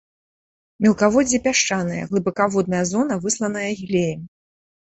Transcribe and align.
Мелкаводдзе 0.85 1.39
пясчанае, 1.47 2.01
глыбакаводная 2.13 2.81
зона 2.93 3.19
высланая 3.27 3.71
глеем. 3.83 4.21